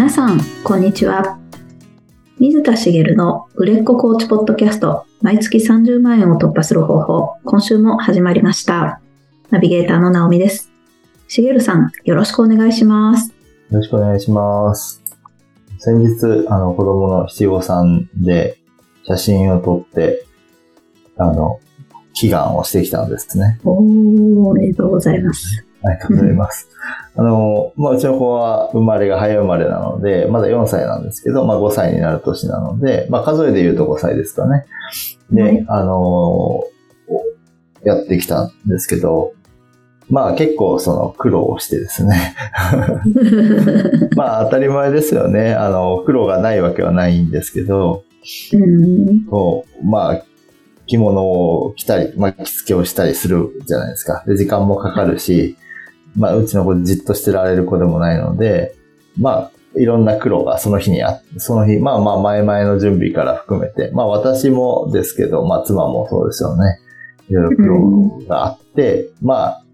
[0.00, 1.38] 皆さん、こんにちは。
[2.38, 9.02] 水田茂の売れっ子コーチポッドキャスト、毎月30万円を突破する方法、今週も始まりました。
[9.50, 10.72] ナビゲーターの直美です。
[11.28, 13.28] 茂さん、よろしくお願いします。
[13.28, 13.34] よ
[13.72, 15.02] ろしくお願いします。
[15.76, 18.56] 先日、あの、子供の七五三で
[19.04, 20.24] 写真を撮って、
[21.18, 21.60] あの、
[22.14, 23.60] 祈願をしてきたんですね。
[23.64, 25.66] おー、おめでとうございます。
[25.82, 26.68] ありがとうございます。
[27.16, 34.66] あの、まあ、うちの子は生まれが早生まれなので、まだ4歳なんですけど、まあ、5歳になる年なので、まあ、数えで言うと5歳ですかね。
[35.30, 36.64] で、はいあの、
[37.84, 39.32] やってきたんですけど、
[40.10, 42.34] まあ結構その苦労をしてですね。
[44.16, 45.54] まあ当たり前ですよね。
[45.54, 48.02] あの、苦労がないわけはないんですけど、
[48.52, 50.22] うん、こうまあ、
[50.86, 54.24] 着物を着たり、まあ着付けをしたりするじゃないですか。
[54.26, 55.56] で、時間もかかるし、
[56.16, 58.74] まあうちの子じっとしてられる子でもないので、
[59.18, 66.78] まあ、いろんな苦労がその日にあって、その日、まあまあ前々の準備から含めて、まあ私もですけど、まあ妻もそうですよね。
[67.28, 69.64] いろいろ苦労があって、まあ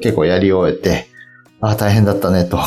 [0.00, 1.06] 結構やり終えて、
[1.60, 2.58] ああ、大変だったねと。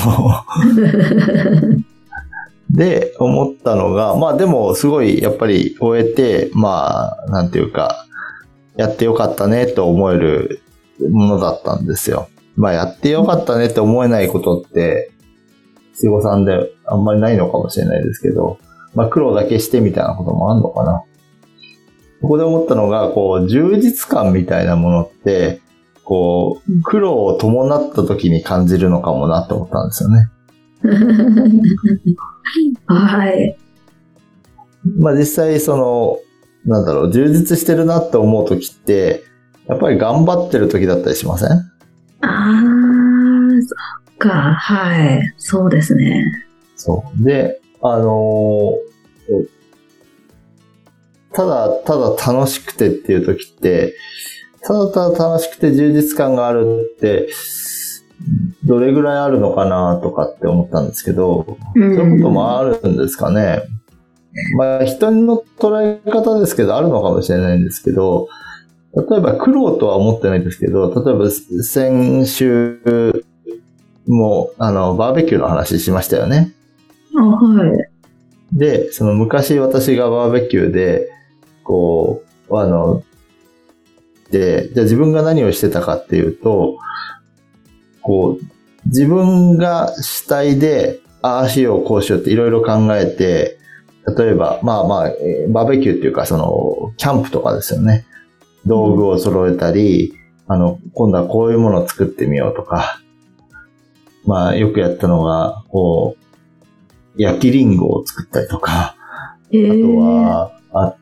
[2.70, 8.06] で、思ったのが、まあでもすごいやっぱり終えて、まあ、なんていうか、
[8.76, 10.62] やってよかったねと思える
[11.00, 12.30] ものだったんですよ。
[12.58, 15.12] まあやってよかったねって思えないことって、
[15.94, 18.58] 七五三であんまりないのかもしれないですけど、
[18.96, 21.04] まあ苦労だけしてみたいなこともあるのかな。
[22.22, 25.62] ここで思ったのが、こう、充実感みたいなものって、
[26.04, 30.28] こう、苦労を伴った時に感じるのかもなって思ったんですよね。
[32.88, 33.56] はい。
[34.98, 36.18] まあ実際その、
[36.66, 39.24] なんだろう、充実してるなって思う時って、
[39.68, 41.72] やっぱり頑張ってる時だったりしません？
[42.22, 43.76] あー、そ
[44.14, 45.34] っか、はい。
[45.38, 46.26] そうですね。
[46.76, 47.24] そう。
[47.24, 48.88] で、あのー
[51.34, 53.94] ただ、ただ楽しくてっていう時って、
[54.64, 57.30] ただただ楽しくて充実感があるって、
[58.66, 63.62] どれぐらいあるのかなとかって思ったんですけど、そうそういうこともあるんですかね。
[64.58, 68.28] まあ、人の捉え方ですけど、あるのかもしれないんですけど、
[69.10, 73.24] 例えば苦労とは思ってないですけど、例えば先週
[74.08, 76.52] も、あの、バーベキューの話しましたよね。
[77.16, 78.58] あ、はい。
[78.58, 81.10] で、その昔私がバーベキューで、
[81.64, 83.04] こう、あの、
[84.32, 86.78] で、じゃあ自分が何をしてたかっていうと、
[88.02, 88.46] こう、
[88.88, 93.58] 自分が主体で、ああしよう、こうしようっていろいろ考えて、
[94.18, 98.06] 例えば、まあまあ、えーバーベキューっていうか、その、キャンプとかですよね。
[98.68, 100.14] 道具を揃えたり、
[100.48, 103.02] あの、今度はこういうものを作ってみようとか、
[104.26, 106.16] まあ、よくやったのが、こ
[107.18, 108.96] う、焼きリンゴを作ったりとか、
[109.52, 110.96] えあとー、は、あ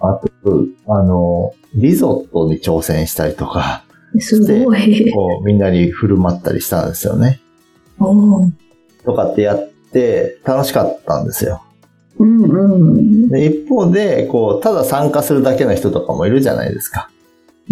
[0.00, 3.84] あと、あの、リゾットに挑戦したりとか、
[4.20, 5.12] すごい。
[5.12, 7.40] こう、みんなに振る舞ったりしたんですよね。
[9.04, 11.62] とかってやって楽しかったんですよ。
[12.18, 13.28] うんうん。
[13.28, 17.10] で一方で、こう、ただ参加するだけの人とかもいるじゃないですか。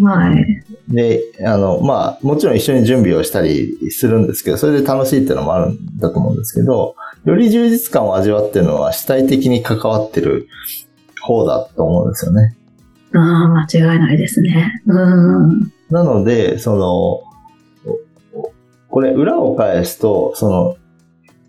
[0.03, 0.63] はい。
[0.89, 10.49] で、あの、まあ、もちろん一緒に準備をしたりするんですけど、それで楽しいっていうのもあるんだと思うんですけど、より充実感を味わってるのは主体的に関わってる
[11.23, 12.57] 方だと思うんですよね。
[13.15, 14.83] ああ、間違いないですね。
[14.87, 15.73] うん。
[15.91, 17.23] なので、その、
[18.89, 20.77] これ裏を返すと、その、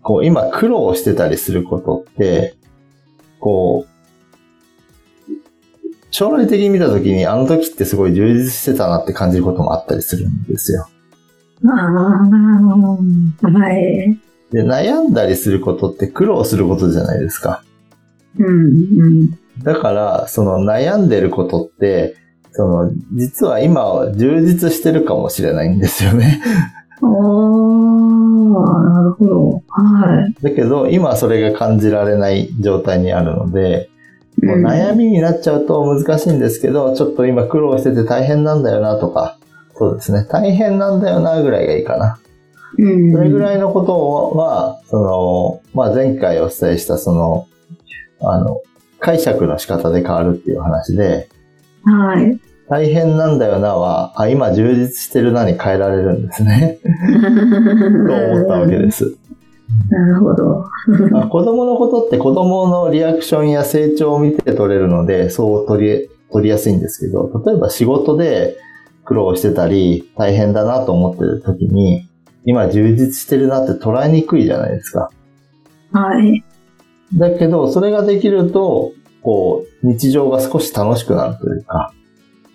[0.02, 2.56] こう今苦労してたりすることって、
[3.40, 3.98] こう、
[6.10, 10.88] 将来的に見たときにあの時ってすごい充実してたなって感じることもあったりするんですよ。
[11.66, 14.18] ああ、はい。
[14.50, 17.62] で、悩んだりすることって苦労することじゃないですか。
[18.38, 18.50] うんう
[19.10, 19.38] ん。
[19.62, 22.16] だから、その悩んでることって、
[22.52, 26.42] その、実は今は充実してるかもしれないんですよね。
[27.02, 29.62] おー、なるほど。
[29.68, 30.42] はい。
[30.42, 33.90] だけど、今はそれが感じられない状態にあるので、
[34.42, 39.38] もううん悩みになっちゃうと難しいんですけど、ちょっと今苦労してて大変なんだよなとか、
[39.76, 42.18] そうですね、大変なんだよなぐらいがいいかな。
[42.78, 43.12] うん。
[43.12, 47.46] それぐらいのことは、その、まあ、前回お伝えしたその、
[48.20, 48.60] あの、
[49.00, 51.28] 解釈の仕方で変わるっていう話で、
[51.84, 52.38] はい。
[52.68, 56.78] 大変なんだよなは、あ、今充実してるなに変えられるんですね。
[56.84, 59.16] と思ったわけです。
[59.90, 60.64] なるほど。
[61.10, 68.56] ま あ子供のことって子供のリアクションや成長を見て取れるので、そう取り、取りやすいんですけど、例えば仕事で
[69.04, 72.06] 苦労してたり、大変だなと思ってる時に、
[72.44, 75.10] 今充実してるなって捉えにくいじゃないですか。
[75.92, 76.44] はい。
[77.14, 78.92] だけど、それができると、
[79.22, 81.92] こう、日常が少し楽しくなるというか、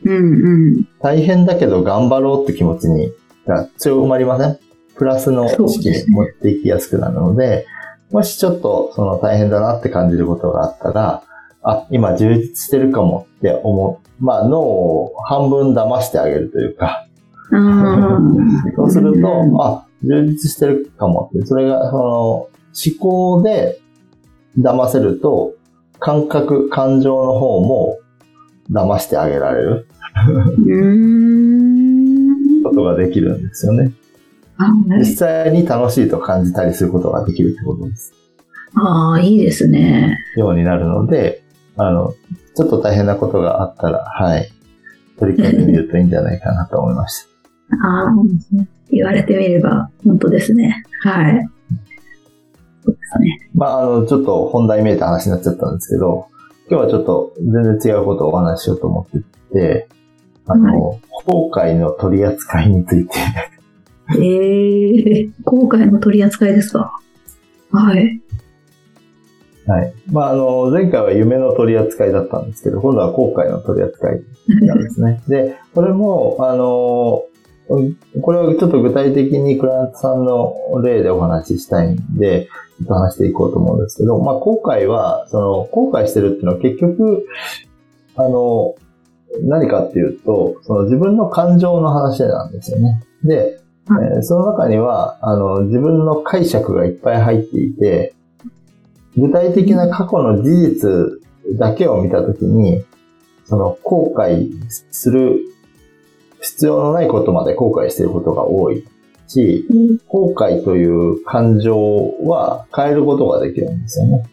[0.06, 0.88] うんうん。
[1.02, 3.12] 大変だけど頑張ろうって気持ちに、
[3.46, 4.60] が強まりません？
[4.96, 7.66] プラスの意識に持っていきやすくなるので、
[8.12, 11.24] もしちょっとその大変だなって感じることがあったら、
[11.64, 14.24] あ、今充実してるかもって思う。
[14.24, 17.08] まあ脳を半分騙してあげるというか、
[17.52, 18.76] あー。
[18.76, 19.62] そうすると、うん。
[19.62, 22.50] あ、充実してるかもって、それがその思
[23.00, 23.80] 考で
[24.60, 25.54] 騙せると、
[26.00, 27.98] 感覚、感情の方も
[28.72, 29.88] 騙してあげられる
[30.60, 32.64] うーん。
[32.64, 33.92] ことができるんですよね。
[34.56, 38.14] はい実際に楽しいと感じたりすることができるってことです。
[38.76, 40.18] ああ、いいですね。
[40.38, 41.44] ようになるので、
[41.76, 42.14] あの、
[42.56, 44.52] ちょっと大変なことがあったら、はい、
[45.20, 47.24] 取り組んでみるといいんじゃないかなと思いまし
[47.72, 47.88] た。
[47.88, 48.14] ああ、
[48.92, 50.84] 言われてみれば、本当ですね。
[51.02, 51.48] はい。
[52.84, 53.50] そうですね。
[53.56, 56.28] まあ、あの、ちょっと本題めいた話になっちゃったんですけど、
[56.70, 59.88] 今日はちょっと全然違うことをお話ししようと思ってて、
[60.48, 63.14] あの、後悔の取り扱いについて、
[64.20, 67.00] ええ後悔の取り扱いですか？
[67.72, 68.22] はい。
[69.66, 69.94] はい。
[70.12, 74.22] まあ、あの、前回は夢の取り扱いだったんですけど、今度は後悔の取り扱い
[74.66, 75.22] なんですね。
[75.30, 77.24] で、これも、あの、
[77.68, 82.50] これはちょっと具体的にクライアントさんの例でお話ししたいんで、
[82.80, 87.26] ちょっと話していこうと思うんですけど、まあ、後悔は、その、後悔してるっていうのは結局、
[88.16, 88.76] あの、
[89.42, 93.02] 何かっていうと、その自分の感情の話なんですよね。
[93.24, 98.14] で、はいえーその中には、あの、自分の解釈がいっぱい入っていて、
[99.18, 102.84] 具体的な過去の事実だけを見たときに、
[103.46, 104.50] その後悔
[104.92, 105.40] する
[106.44, 108.86] 必要のないことまで後悔していることが多い
[109.28, 109.66] し、
[110.08, 114.24] 後悔という感情は変えることができるんですよね。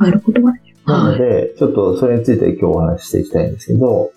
[0.00, 0.76] 変えることができる。
[0.84, 1.02] はい。
[1.04, 4.10] なので、ちょっとそれについて今日お話ししていきたいんですけど、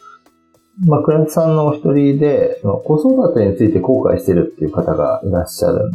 [0.86, 5.92] まあ、クライアントさんのお一人で、子育てについて後悔してるっていう方がいらっしゃる、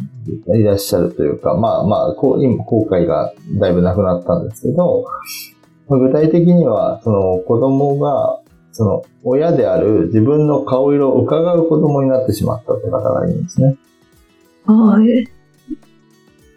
[0.59, 5.07] いらっしゃるというか、まあまあ、こう今後悔がだいぶなくなったんですけど、
[5.89, 8.41] まあ具体的には、その子供が、
[8.75, 13.77] その親である自分の顔色を伺う子供になってしまったって方がいるんですね。
[14.67, 15.29] はい。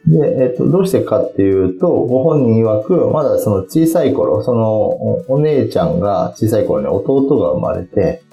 [0.07, 8.23] で、えっと、どうしてかっていうと、ご本人曰く、まだその小さい頃、そのおお姉ちゃんが小さい頃に弟が生まれて、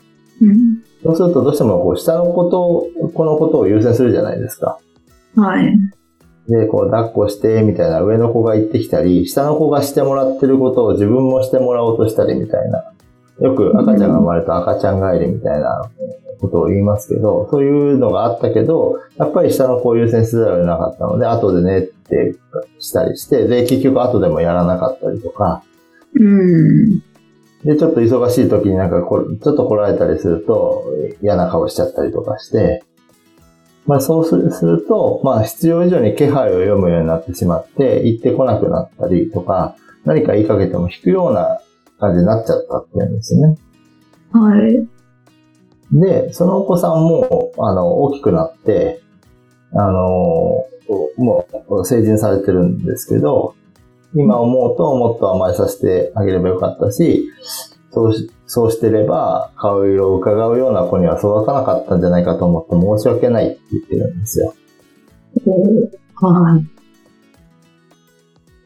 [0.41, 0.83] うん。
[1.03, 4.79] そうするとどうしてもこう下の子と、このことを優先するじゃないですか。
[5.37, 5.77] はい。
[6.49, 12.85] で、こう抱っこして、みたいな上の子が言ってきたり、下の子がしてもらってることを自分もしてもらおうとしたりみたいな。
[13.41, 15.91] よく赤ちゃんが生まれた赤ちゃん帰りみたいな
[16.41, 22.35] ことを言いますけど、そういうのがあったけど、やっぱり下の子を優先せざるを得なかったので、後でねって
[22.79, 25.63] したりして、で、結局後でもやらなかったりとか、
[26.15, 26.99] うん。
[27.65, 30.85] で、ちょっと忙しい時になんかこ、ちょっと来られたりすると
[31.23, 32.85] 嫌な顔しちゃったりとかして、
[33.87, 41.61] まあそうするすると、まあ必要以上に気配を読むようになってしまって、行ってこなくなったりとか、何か言いかけても引くような
[42.05, 43.59] 感じになっちゃったっていうんですよね。
[44.33, 44.89] はい。
[45.93, 49.01] で、そのお子さんも、あの、大きくなって、
[49.73, 50.65] あの、
[51.17, 53.55] もう成人されてるんですけど、
[54.15, 57.29] 今思うともっと甘えさせてあげればよかったし、
[57.91, 64.55] そうしそうしてれば顔色を伺うような子には育たなかったんじゃないかと思って申し訳ないって言ってるんですよ。
[66.17, 66.61] は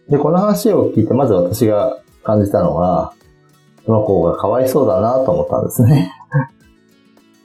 [0.09, 0.11] い。
[0.11, 3.15] で、この話を聞いてまず私が感じたのは、
[3.85, 6.13] その子がかわいそうだなと思ったんですね。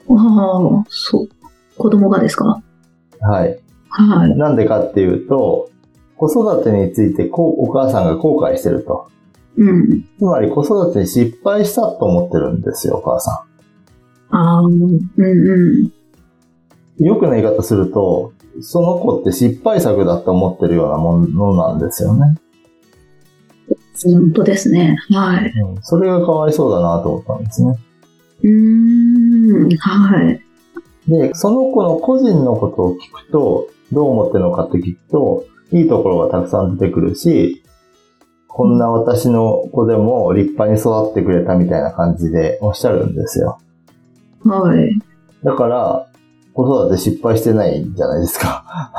[0.09, 1.29] ああ、そう。
[1.77, 2.61] 子供がですか？
[3.21, 3.59] はい。
[3.89, 4.35] はい。
[4.37, 5.69] なんでかっていうと、
[6.17, 9.07] 子育てについてこうお母さんが後悔してると。
[9.55, 10.03] うん。
[10.17, 13.45] つまり子育てに失敗したと思ってるんですよ、お母さ
[14.31, 15.83] ああ、うんうん。
[15.85, 15.91] ん。
[16.99, 22.37] よくな言い方すると、その子って失敗作だと思ってるようなものなんですよね。
[24.03, 24.97] 本当ですね。
[25.09, 25.51] はい。
[25.51, 27.77] うん、それがかわいそうだなと思ったんですね。
[28.43, 29.77] うーん。
[29.77, 30.41] はい。
[31.07, 37.63] で、その子の個人のことを聞くと、どう思ってるのかって聞くと、いいところがたくさん出てくるし、
[38.47, 43.59] こんな私の子でも立派に育ってくれたみたいな感じでおっしゃるんですよ。
[44.45, 44.99] はい。
[45.43, 46.07] だから、
[46.53, 48.91] 子育て失敗してないんじゃないですか。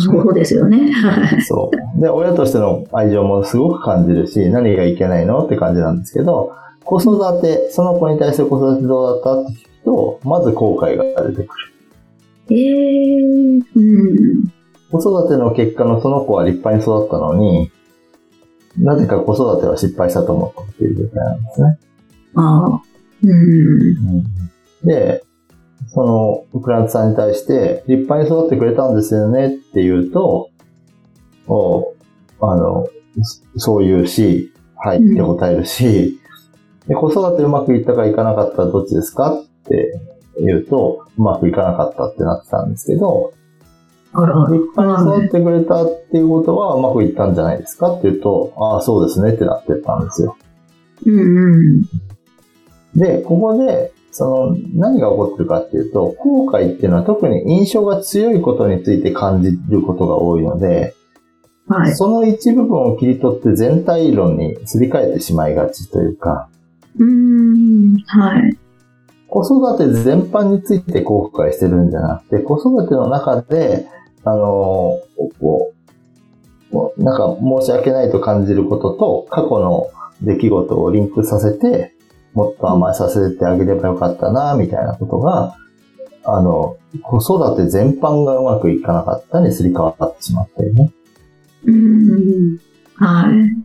[0.00, 0.92] そうですよね。
[0.92, 1.42] はい。
[1.42, 2.00] そう。
[2.00, 6.52] で、親としての愛情もすごく感じるし、何がいけないのって感じなんですけど、
[6.84, 11.72] 子育て、その子に対する子育てどうだったって聞くと、まず後悔が出てくる。
[12.50, 14.44] ええうん。
[14.92, 17.70] 子育ての結果のその子は立派に育ったのに、
[18.78, 21.78] なぜか子育ては失敗したと思ったっていう状態なんですね。
[22.36, 22.82] ああ。
[23.24, 24.24] うん。
[24.84, 25.24] で、
[25.94, 30.48] その、クライアントさんに対して、立派に育ってくれたんですよねって言うと、
[31.48, 31.94] お
[32.40, 32.86] あの、
[33.22, 36.18] そそう言うし、はいって答えるし、
[36.88, 39.34] で子育てうまくいったかいかなかったらどっちですか？
[39.34, 40.00] って
[40.40, 43.32] 言うと、うまくいかなかったってなってたんですけど、
[44.14, 44.26] 立
[44.76, 47.92] 派に育ってくれたっていうことはうまくいったんじゃないですか？
[47.92, 50.36] って言うと、ああ、そうですねってなってたんですよ。
[51.06, 51.82] うんうん。
[52.96, 60.94] で、ここで、その、何が起こってるかっていうと、後悔っていうのは特に印象が強いことについて感じることが多いので、
[61.66, 61.94] はい。
[61.94, 66.48] その一部分を切り取って全体論にすり替えてしまいがちというか、
[66.98, 67.96] うーん。
[68.06, 68.58] はい。
[69.28, 73.86] 子育て全般について後悔してるんじゃなくて、子育ての中で、
[74.24, 75.00] あの、
[75.40, 75.72] こ
[76.72, 79.88] うなんか申し訳ないと感じることと、過去の
[80.20, 81.94] 出来事をリンクさせて、
[82.34, 85.56] もっと甘えさせてあげればよかったな、みたいなことが、
[86.24, 90.92] あの、子育て全般がうまくいかなかったにすり替わってしまってるね。
[91.64, 92.58] うーん。
[92.96, 93.62] はい。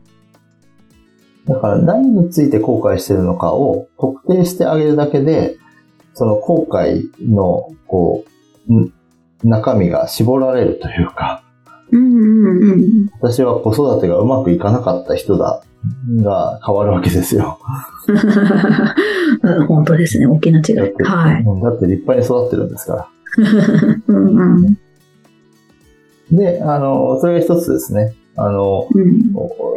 [1.47, 5.57] だから何について後悔してるのかを特定してあげるだけで、
[6.13, 8.25] その後悔の、こ
[8.69, 8.93] う、ん
[9.43, 11.43] 中身が絞られるというか。
[13.21, 15.63] 私は子育てがうまくいかなかった人だ、
[16.21, 17.59] が変わるわけですよ。
[19.41, 20.27] う ん本当ですね。
[20.27, 20.75] 大きな違い。
[20.75, 21.43] だって、はい。
[21.43, 23.09] うんだって立派に育ってるんですか
[24.07, 24.63] うんうん。
[24.63, 24.69] ら。
[26.31, 28.13] で、あの、それが一つですね。
[28.35, 29.33] あの、うん。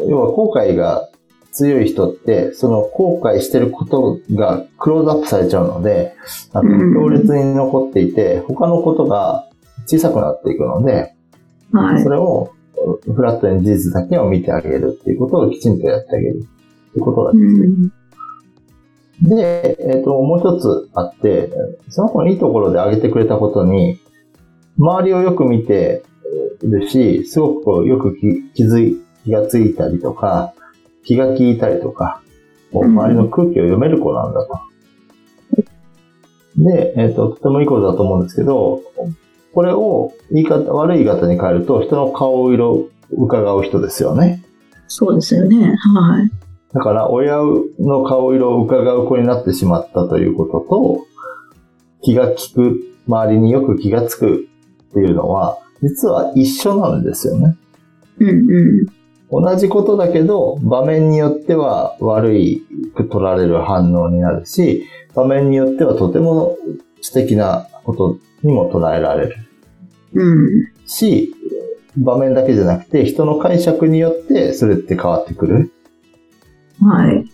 [0.08, 1.08] 要は後悔が
[1.52, 6.14] 強い人って、その後悔してることがクローズアップされちゃうので、
[6.52, 9.46] あのうん強烈に残っていて、他のことが
[9.86, 11.14] 小さくなっていくので、
[11.72, 12.10] はいそ。
[12.10, 12.52] れを
[13.14, 17.66] フラットに事実だけを見てあげるっていうことをきちんとやってあげるっていうことがうですね。
[17.66, 17.92] ん。
[19.22, 21.52] で、えっ、と、もう一つあって、
[21.90, 23.98] その子のいいところで挙げてくれたことに、
[24.78, 26.02] 周りをよく見て
[26.62, 30.54] るし、すごくこうよく気気づい、気がついたりとか、
[31.04, 32.22] 気が利いたりとか、
[32.72, 34.60] こううん周りの空気を読める子なんだと。
[36.56, 38.82] で、えっ、と、とてもいいことだと思うんですけど、
[39.54, 44.42] これを言い方、悪い言い方に変えると、人の顔色を伺う人ですよね。
[44.86, 45.74] そうですよね。
[45.96, 46.30] はい。
[46.72, 47.38] だから、親
[47.78, 51.06] の顔色を伺う子になってしまったということと、
[52.02, 52.76] 気が利く、
[53.06, 54.48] 周りによく気がつく
[54.90, 57.56] っていうのは、実は一緒なんですよね。
[58.20, 58.86] うんうん。
[59.30, 62.62] 同じことだけど、場面によっては悪い
[62.94, 66.56] く取られる反応になるし、場面によってはとても
[67.00, 69.36] 素敵なことにも捉えられる
[70.14, 70.72] うん。
[70.86, 71.34] し、
[71.96, 75.72] 場面だけじゃなくて、人の解釈によってそれって変わってくる。
[76.80, 77.24] はい。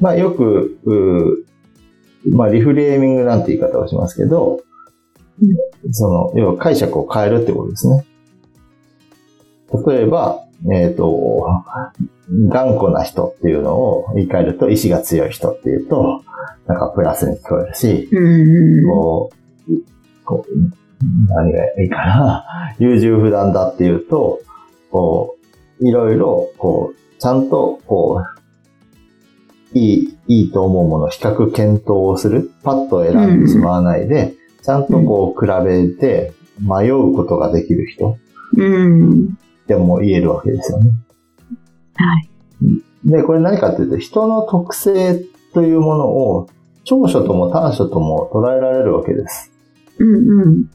[0.00, 4.62] まあよく、うーまあリフレーミングなんて言い方をしますけど、
[5.90, 8.06] その、要は解釈を変えるってことですね。
[9.86, 11.46] 例えば、えっ、と、
[12.48, 16.22] 頑固な人っていうのを言い換えると、意志が強い人っていうと、
[16.66, 18.88] なんかプラスに聞こえるし、うんうん。
[18.88, 19.43] こう、
[20.24, 20.74] こう
[21.28, 24.40] 何がいいかな、優柔不断だっていうと、
[24.90, 25.36] こ
[25.80, 28.22] う、いろいろ、こう、ちゃんと、こ
[29.74, 32.50] う、いい、いいと思うものを比較検討をする。
[32.62, 38.16] パッと選んでしまわないで、ちゃんとこう、比べて迷うことができる人
[38.56, 39.34] うん。
[39.66, 40.92] でも言えるわけですよね。
[41.96, 42.28] はい。
[43.04, 45.20] で、これ何かっていうと、人の特性
[45.52, 46.48] というものを
[46.84, 49.53] 長所とも短所とも捉えられるわけです。
[49.98, 50.70] うんうん。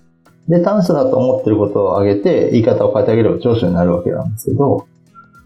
[0.47, 4.87] で、短所だと思ってることを挙げて、言い方を変えてあげれば長所になるわけなんですけど、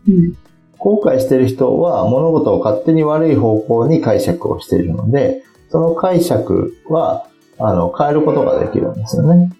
[0.07, 0.37] うん。
[0.77, 7.27] 後悔してる人は物事を勝手に悪い方向に解釈をしているので、その解釈は、
[7.57, 9.51] あの、変えることができるんですよね。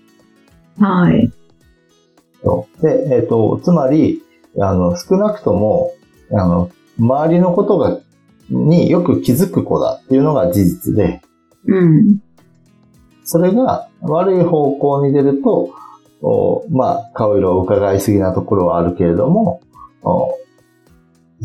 [0.79, 1.31] はい。
[2.81, 4.21] で、えっ、と、つまり、
[4.59, 5.93] あの、少なくとも、
[6.31, 7.99] あの、周りのことが、
[8.49, 11.21] によく気づく子だっていうのが事実で、
[11.65, 12.19] うん。
[13.23, 15.71] それが悪い方向に出ると、
[16.21, 19.61] おまあ、顔色を伺いすぎなところはあるけれども、
[20.03, 20.37] お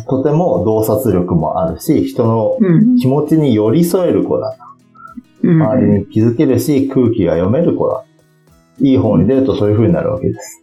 [0.06, 2.97] とても洞察力もあるし、人のうん。
[2.97, 4.56] 気持ちに寄り添える子だ。
[5.42, 5.62] うん。
[5.62, 8.04] 周りに気づけるし、空気が読める子だ。
[8.80, 10.62] いい方に出るとそういう風になるわけです。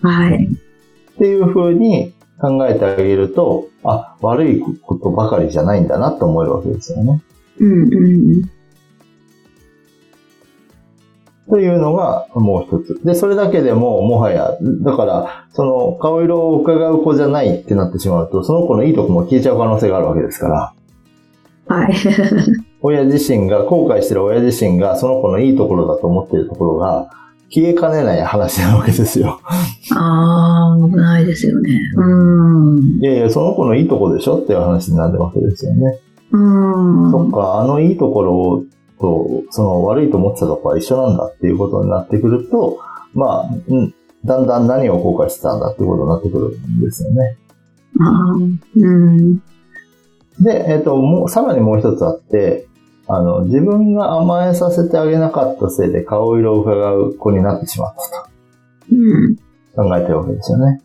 [0.00, 0.46] はい。
[0.46, 7.20] っていう風に考えてあげると、あ、悪いことばかりじゃないんだなと思えるわけですよね。
[7.58, 8.00] うんう
[8.40, 8.50] ん。
[11.52, 13.04] というのがもう一つ。
[13.04, 20.72] で、それだけでも、もはや、だから、その、顔色を伺う子じゃないってなってしまうと、その子のいいとこも消えちゃう可能性があるわけですから、
[21.66, 21.94] はい。
[22.80, 27.10] 親自身が、後悔してる親自身が、その子のいいところだと思っているところが、
[27.50, 29.38] 消えかねない話なわけですよ。
[29.94, 31.78] ああ、危ないですよね。
[31.98, 32.98] うん。
[32.98, 35.98] いやいや、その子のいいところでしょっていう話になるわけですよね。
[36.32, 37.10] うん。
[37.10, 38.64] そっか、あのいいところ
[39.02, 42.80] と、その悪いと思ってたところは一緒なんだっていうことになってくると、
[43.12, 43.94] まあ、うん、
[44.24, 47.36] だんだん何を後悔してたんだっていうことになってくるんですよね。
[48.76, 49.36] うん。
[50.40, 52.66] で、えっ、と、もう、さらにもう一つあって、
[53.08, 58.30] あの、自分が甘えさせてあげなかったせいで顔色を伺う子になってしまった
[58.90, 59.36] うん。
[59.36, 59.42] と
[59.82, 60.80] 考えてるわけですよね。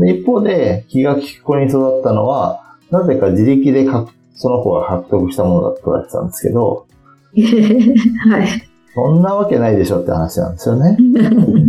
[0.00, 6.86] で一方で、気が利く子に育ったのは、なぜか自力でかその子が獲得したものだと捉えてたんですけど、
[8.30, 8.68] はい。
[8.94, 10.96] そんなわけないでしょって話なんですよね。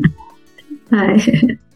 [0.90, 1.20] はい。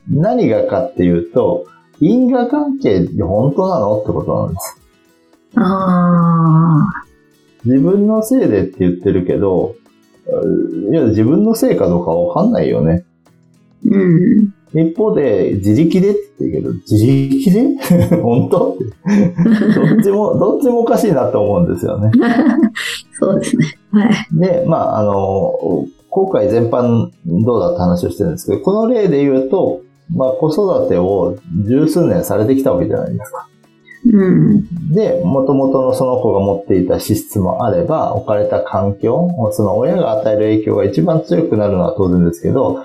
[0.09, 1.65] 何がかっていうと、
[1.99, 4.77] 因果関係って本当なのってことなんです。
[5.55, 6.87] あ
[7.65, 9.75] 自分のせいでって言ってるけど、
[10.89, 13.05] いや、自分のせいかどうかわかんないよね。
[13.85, 14.53] ーうん。
[14.81, 18.17] 一方で、自力でって言ってるけど、自力で？
[18.21, 18.77] 本当？
[19.89, 22.11] どっちも、 どっちもおかしいなと思うんですよね。
[23.19, 23.65] そうですね。
[23.91, 24.11] はい。
[24.33, 25.13] で、まあ、あの、
[26.09, 29.81] 後悔全般どうだって話をしてるんですけど、この例で言うと、
[30.15, 33.47] まあ、子育てを十数年されてきたわけじゃないですか。
[34.05, 34.91] うん。
[34.91, 42.83] で、元々のその子が持っていた資質もあれば、置かれた環境、その親が与える影響が一番強くなるのは当然ですけど、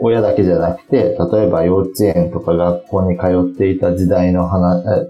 [0.00, 5.08] 親だけじゃなくて、例えば幼稚園とか学校に通っていた時代の話、え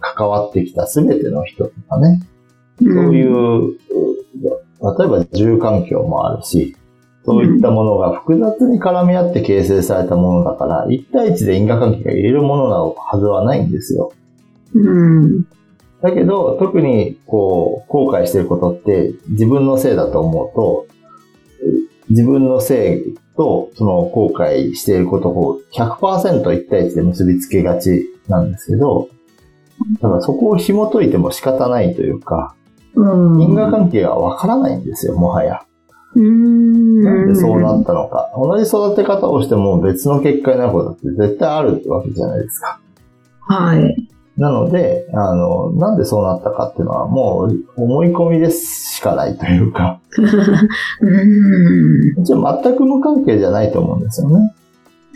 [0.00, 2.20] 関わってきた全ての人とかね、
[2.78, 3.78] そうそういう、
[4.98, 6.76] 例えば住環境もあるし、
[7.24, 14.12] そういったものが複雑に絡み合って形成されたものだから、一対一で因果関係が入れるものなはずはないんですよ。
[14.74, 15.42] うん。
[16.02, 20.86] だけど、特に、こう、後悔してることって、自分のせいだと思うと、
[22.10, 29.08] 自分のせいと、その後悔していることを100%一対一で結びつけがちなんですけど、
[30.00, 32.54] だからそこを紐解いても仕方ないというか、
[32.94, 33.42] うん。
[33.42, 35.62] 因果関係がわからないんですよ、もはや。
[36.14, 37.02] うん。
[37.02, 38.32] なんでそうなったのか。
[38.36, 42.80] 同じ育て方をしても別の結果になることって絶対あるわけじゃないですか。
[43.40, 44.08] はい。
[44.36, 50.00] なので、あの、なんでそうなったかっていうのはもう思い込みですしかないというか、
[51.00, 52.14] うん。
[52.16, 54.54] もちろん全く無関係じゃないと思うんですよね。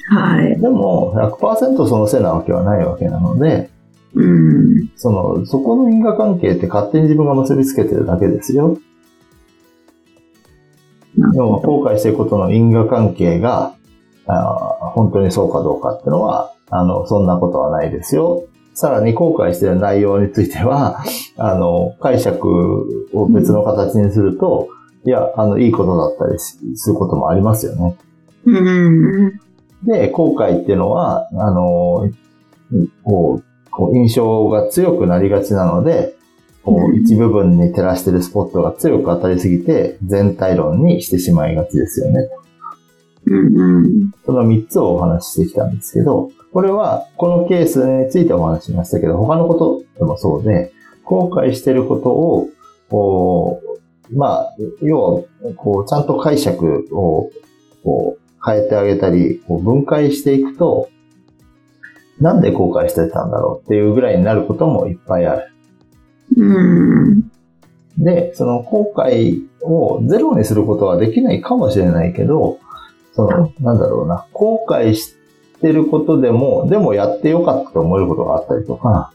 [0.09, 0.59] はい。
[0.59, 3.71] でも100%そのせいなわけはないわけなので、
[4.15, 4.91] うん。
[4.97, 8.79] その、そこの因果関係って勝手に自分が結びつけてるだけですよ。
[11.17, 13.75] でも後悔していることの因果関係が、
[14.27, 18.45] あー本当にそうかどうかっていうのは、あの、そんなことはないですよ。
[18.81, 21.05] さらに後悔している内容については、
[21.37, 24.69] あの、解釈を別の形にすると、
[25.05, 27.97] いや、あの、いいことだったりしすることもありますよね。
[28.47, 29.33] うん。
[29.85, 32.09] で、後悔っていうのは、あの、
[33.05, 36.15] こう、こう印象が強くなりがちなので、
[36.65, 42.29] こううん一部分に照らしてるスポットが強く当たりすぎて、全体論にしてしまいがちですよね。
[43.27, 43.37] う
[43.81, 44.11] ん。
[44.25, 50.73] その3つをお話ししてきたんですけど、これは、このケースについてお話ししましたけど、他のことでもそうで、
[51.05, 52.49] 後悔してることを、
[52.89, 53.61] こ
[54.11, 57.31] う、まあ、要は、こう、ちゃんと解釈を、
[57.85, 60.89] こう、変えてあげたり、こう分解していくと、
[62.21, 65.53] なんで後悔してたんだろうっていうぐらいになることもいっぱいある。
[66.37, 67.31] うん。
[67.99, 72.59] で、その後悔をゼロにすることはできないかもしれないけど、
[73.15, 75.15] その、なんだろうな、後悔し
[75.61, 79.13] てることでも、でもやってよかったと思えることがあったりとか、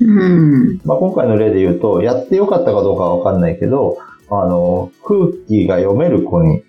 [0.00, 0.80] うん。
[0.84, 3.98] まあ、今回の例で言うと、やってよかったかどうかはわかんないけど、
[4.30, 6.62] あの、空気が読める子に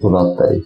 [0.00, 0.64] 育ったり、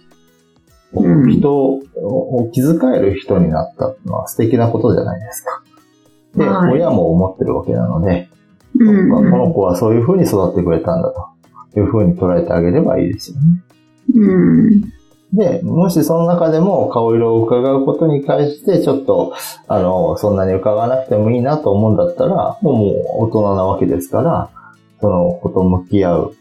[0.93, 5.63] うん人を気遣える人になったっのは素敵なことじゃないですか。
[6.35, 8.27] で、はい親も思ってるわけなので、
[8.75, 9.53] うそっかこのん。
[9.53, 11.13] 子はそういう風に育ってくれたんだ
[11.73, 13.63] という風に捉えてあげればいいですよね。
[14.15, 14.93] うん。
[15.33, 19.33] で、もしその中でも顔色を伺うことに対してちょっと、
[19.67, 24.49] あの、そんなに伺わなくてもいいなと思うんだったら、もうもう大人なわけですから、
[24.99, 26.35] その子と向き合う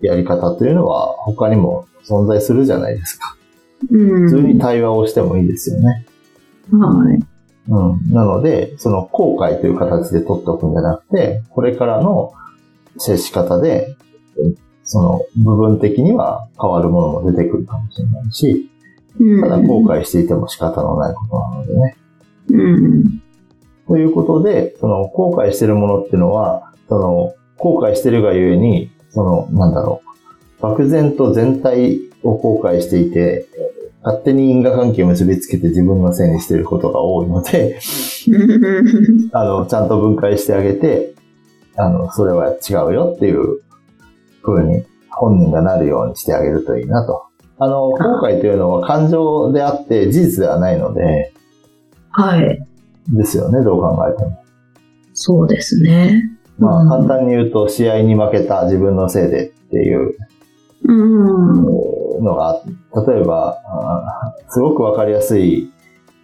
[0.00, 3.36] やり方というのは他にも存在するじゃないですか。
[3.90, 4.28] うん。
[4.28, 6.06] 普通に対話をしてもいいですよね。
[6.72, 7.22] はい。
[7.68, 8.12] うん。
[8.12, 12.32] なので、その後悔という形で取っておくんじゃなくて、これからの
[12.98, 13.96] 接し方で、
[14.84, 18.70] その部分的には変わるものも出てくるかもしれないし、
[19.18, 19.40] うん。
[19.40, 21.96] ただ後悔していても仕方のないことなのでね。
[22.50, 23.22] うん。
[23.88, 30.02] ということで、その後悔してるものっていうのは、その後悔してるがゆえに、その、なんだろ
[30.58, 33.46] う、漠然と全体を後悔していて、
[34.02, 37.78] 勝手に因果関係を結びつけて自分のせいにしていることが多いので、
[39.32, 41.14] あの、ちゃんと分解してあげて、
[41.76, 43.60] あの、それは違うよっていう
[44.44, 47.24] 風に本人がなるようにしてあげるといいなと。
[47.58, 51.32] あの、後悔というのは感情であって事実ではないので、
[52.10, 52.64] はい。
[53.08, 54.38] ですよね、どう考えても。
[55.12, 56.22] そうですね。
[56.58, 60.14] まあ、うん簡単に言うと、試合に負けた自分のせいでっていう
[60.84, 62.22] うん。
[62.22, 62.62] のが、
[63.06, 63.58] 例えば、
[64.48, 65.70] すごくわかりやすい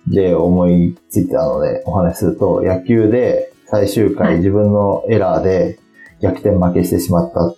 [0.09, 5.79] 例を思いついたのでお話しすると、野球で最終はい回自分のエラーで
[6.21, 7.55] 逆転負けしてしまった。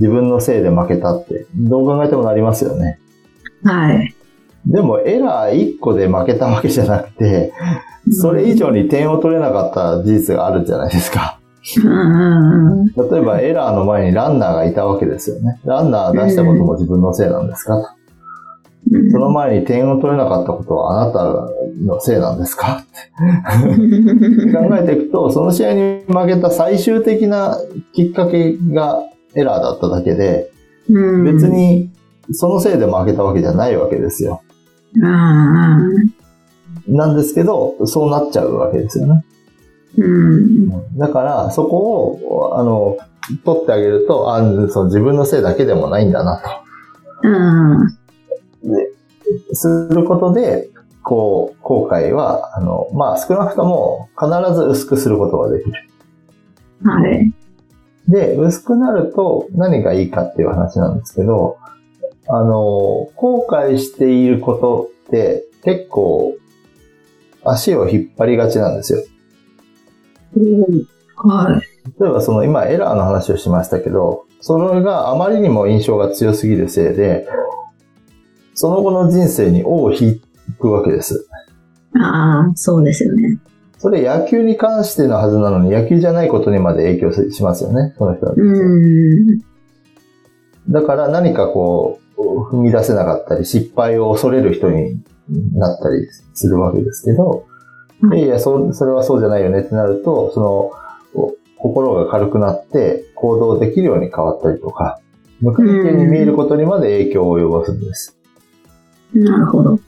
[0.00, 2.98] 自分のせいで負けたって、どう考えてもなりますよね。
[3.64, 4.14] はい。
[4.66, 7.52] でもエラー1個で負けたわけじゃなくて、
[8.10, 11.38] それ以上に点を取れなかった事実があるじゃないですか。
[12.96, 15.60] 例えばエラーの前にランナーがいたわけですよね。
[15.64, 17.84] ランナー出したことも自分のせいなんですか、うん
[19.10, 21.24] その前に点を取れなかったことはあなた
[21.82, 22.82] のせいなんですか？
[22.82, 22.84] っ
[24.46, 27.56] て考えていくと、その試合に負けた最終的な
[27.94, 29.00] きっかけが
[29.36, 30.50] エラーだっただけで、
[30.88, 31.48] うん別。
[31.48, 31.90] に
[32.32, 34.42] そのせいで負けたわけじゃないわけですよ。
[34.96, 36.14] うん
[36.86, 39.24] なんですけど、そうなっちゃうわけですよね。
[39.96, 40.98] うん。
[40.98, 42.98] だから、そこを、あの、
[43.44, 47.28] 取ってあげると、あその自分のせいだけでもないんだなと。
[47.28, 47.88] うん。
[49.54, 50.68] することで、
[51.02, 55.72] こう、後悔は、あの、まあ、少なくとも必ず薄くすることができる。
[56.84, 57.33] はい。
[58.08, 61.58] で、薄くなると何がいいかっていう話なんですけど、
[62.28, 66.34] あの、後悔していることって結構
[67.44, 68.98] 足を引っ張りがちなんですよ。
[71.16, 72.00] はい。
[72.00, 77.26] 例えばその今エラーの話をしましたけど、それがあまりにも印象が強すぎるせいで、
[78.54, 80.20] その後の人生に尾を引
[80.58, 81.26] くわけです。
[82.00, 83.38] ああ、そうですよね。
[83.84, 88.32] それ野球に関してのはずなのに野球じゃないことにまで影響しますよね、その人は。
[88.34, 89.40] うん。
[90.70, 92.20] だから何かこう、
[92.50, 95.02] 踏み出せなかったり、失敗を恐れる人に
[95.52, 97.44] なったりするわけですけど、
[98.00, 104.98] うんいやいや、そそれはそうじゃないよねってなると、その、お心が軽くなって行動できるように変わったりとか、
[105.42, 108.16] 無関係に見えることにまで影響を及ぼすんです。
[109.12, 109.78] なるほど。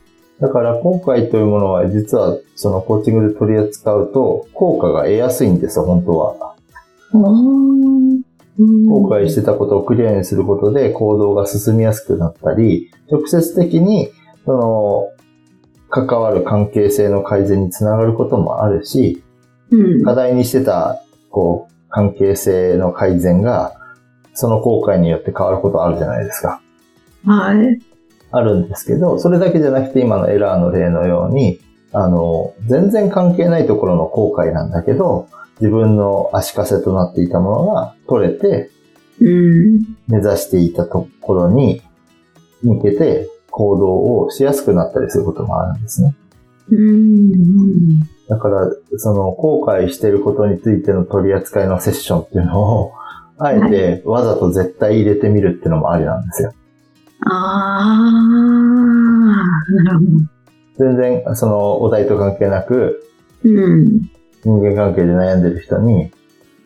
[0.41, 6.55] だから後悔というものは実はそのコーチングで取り扱うと効果が得やすいんですよ、本当は。
[8.59, 14.11] 後悔してたことをクリアにすることで行動が進みやすくなったり、直接的に、
[14.45, 15.11] その、
[15.89, 19.23] 関わる関係性の改善につながることもあるし、
[19.71, 20.05] うん。
[20.05, 23.75] 課題にしてた、こう、関係性の改善が、
[24.35, 26.61] その後悔によって変わることあるじゃないですか。
[27.25, 27.79] はい。
[28.37, 31.61] あるんですけど、それだけじゃなくて今のエラーの例のように、
[31.93, 35.29] あの、全然関係ないところの後悔なんだけど、
[35.61, 38.71] 自分の足かせとなっていたものが取れて、
[39.21, 39.97] うん。
[40.09, 41.81] 目指していたところに
[42.63, 46.15] 向けて行動をしやすくなったりすることもあるんですね。
[46.71, 48.01] うん。
[48.29, 52.93] だから、その後悔していることについての取り扱いのセッションっていうのを、
[53.39, 56.53] あえてわざと絶対入れてみるっていうのもありなんですよ。
[57.25, 58.13] ああ、
[59.85, 60.05] なるほ
[60.79, 63.03] 全然そのお題と関係なく、
[63.45, 63.51] ど。
[63.51, 64.01] うん。
[64.45, 66.11] 人間関係で悩んでる人に、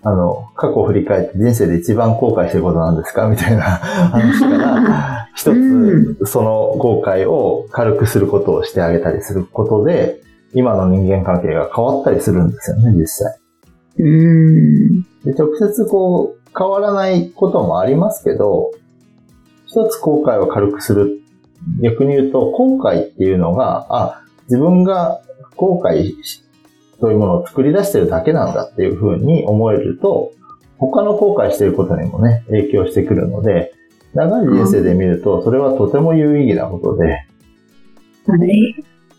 [0.03, 3.29] あの、過去を振り返って人生で一番後悔してることなんですか？
[3.31, 10.21] みたいな話から、一うつその後悔を軽くすることをしてあげたりすることで、
[10.53, 13.39] 今の人間関係が変わったりするんですよね、実際。
[13.99, 15.03] うん。
[15.25, 18.71] で直接こう、変わらないこともありますけど、
[19.71, 21.21] 一つ後悔を軽くする。
[21.81, 25.21] 逆に言うと、後悔っていうのが、あ、自分が
[25.57, 26.43] 後悔し
[27.01, 30.33] というものを作り出してるだけなんだっていうふうに思えると、
[30.79, 33.73] 他の後悔していることにもね、影響してくるので、
[34.13, 37.27] 長い人生で見ると、それはとても有意義なことで、
[38.27, 38.75] はい。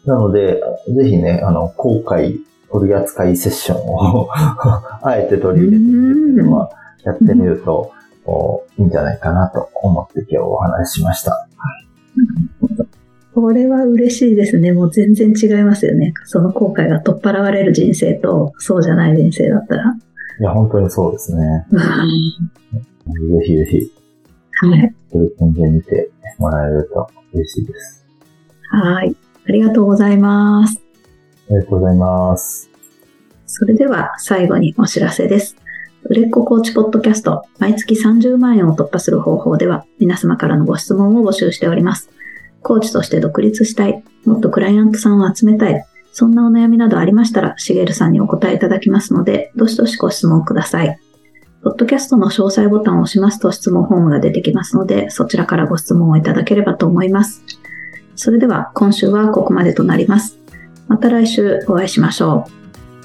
[0.06, 2.40] なので、ぜひね、あの、後悔
[2.72, 8.01] 取り扱いセッションを あえて取り入れてみてやってみると、お
[8.78, 11.48] いいんじゃないかなと思って今日お話ししました。
[13.34, 14.74] これは嬉しいですね。
[14.74, 16.14] もう全然違いますよね。
[16.26, 19.96] その後悔が取っ払われる人生と、そうじゃない人生だったら。
[20.40, 21.66] いや、本当にそうですね。
[21.72, 21.80] ぜ
[23.46, 23.92] ひぜひ。
[24.68, 24.96] はい。
[25.12, 28.06] そういう感じで見てもらえると嬉しいです。
[28.70, 29.16] はい。
[29.48, 30.82] ありがとうございます。
[31.50, 32.70] ありがとうございます。
[33.48, 35.56] それでは最後にお知らせです。
[36.12, 42.10] 売れっ子コーチポッドキャスト、毎月30万円を突破する方法では、皆様からのご質問を募集しております。
[42.62, 51.00] コーチとして独立したい、もっとクライアントさんを集めたい、そんなお悩みなどありましたら、しげるさんにお答えいただきますので、どしどしご質問ください。
[51.64, 57.42] ポッドキャストの詳細ボタンを押しますと質問フォームが出てきますので、そちらからご質問をいただければと思います。
[58.18, 60.38] それでは今週はここまでとなります。
[60.90, 62.61] また来週お会いしましょう。